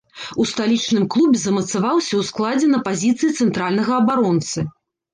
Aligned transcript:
У 0.43 0.45
сталічным 0.51 1.03
клубе 1.17 1.37
замацаваўся 1.43 2.11
ў 2.17 2.23
складзе 2.33 2.67
на 2.75 2.83
пазіцыі 2.91 3.31
цэнтральнага 3.39 3.91
абаронцы. 4.03 4.71